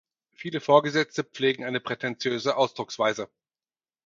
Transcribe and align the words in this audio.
Viele 0.33 0.61
Vorgesetzte 0.61 1.23
pflegen 1.23 1.63
eine 1.63 1.79
prätentiöse 1.79 2.57
Ausdrucksweise. 2.57 3.29